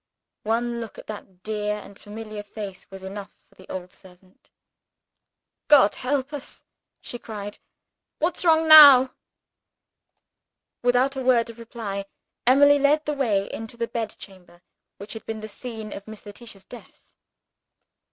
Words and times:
One 0.41 0.81
look 0.81 0.97
at 0.97 1.05
that 1.05 1.43
dear 1.43 1.75
and 1.75 1.99
familiar 1.99 2.41
face 2.41 2.89
was 2.89 3.03
enough 3.03 3.29
for 3.47 3.53
the 3.53 3.71
old 3.71 3.93
servant. 3.93 4.49
"God 5.67 5.93
help 5.93 6.33
us," 6.33 6.63
she 7.01 7.19
cried, 7.19 7.59
"what's 8.17 8.43
wrong 8.43 8.67
now?" 8.67 9.13
Without 10.81 11.15
a 11.15 11.21
word 11.23 11.51
of 11.51 11.59
reply, 11.59 12.05
Emily 12.47 12.79
led 12.79 13.05
the 13.05 13.13
way 13.13 13.47
into 13.51 13.77
the 13.77 13.87
bedchamber 13.87 14.63
which 14.97 15.13
had 15.13 15.23
been 15.27 15.41
the 15.41 15.47
scene 15.47 15.93
of 15.93 16.07
Miss 16.07 16.25
Letitia's 16.25 16.65
death. 16.65 17.13